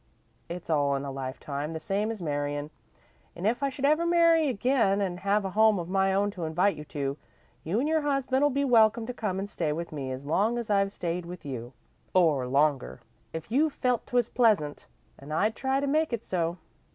It's 0.49 0.67
all 0.67 0.95
in 0.95 1.05
a 1.05 1.11
lifetime, 1.11 1.73
the 1.73 1.79
same 1.79 2.09
as 2.09 2.23
marryin', 2.23 2.71
and 3.35 3.45
if 3.45 3.61
I 3.61 3.69
should 3.69 3.85
ever 3.85 4.03
marry 4.03 4.49
again 4.49 4.99
an' 4.99 5.17
have 5.17 5.45
a 5.45 5.51
home 5.51 5.77
of 5.77 5.87
my 5.89 6.11
own 6.11 6.31
to 6.31 6.45
invite 6.45 6.75
you 6.75 6.83
to, 6.85 7.17
you 7.63 7.79
an' 7.79 7.85
your 7.85 8.01
husband'll 8.01 8.49
be 8.49 8.65
welcome 8.65 9.05
to 9.05 9.13
come 9.13 9.37
and 9.37 9.47
stay 9.47 9.71
with 9.71 9.91
me 9.91 10.11
as 10.11 10.25
long 10.25 10.57
as 10.57 10.71
I've 10.71 10.91
stayed 10.91 11.27
with 11.27 11.45
you, 11.45 11.73
or 12.15 12.47
longer, 12.47 13.01
if 13.31 13.51
you 13.51 13.69
felt 13.69 14.07
'twas 14.07 14.29
pleasant, 14.29 14.87
an' 15.19 15.31
I'd 15.31 15.55
try 15.55 15.79
to 15.79 15.85
make 15.85 16.11
it 16.13 16.23
so." 16.23 16.57